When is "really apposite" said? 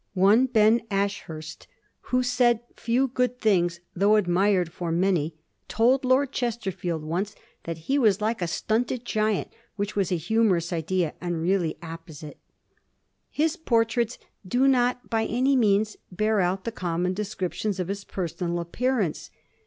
11.39-12.39